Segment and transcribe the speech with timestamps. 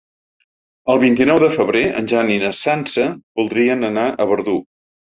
[0.93, 4.61] El vint-i-nou de febrer en Jan i na Sança voldrien anar a Verdú.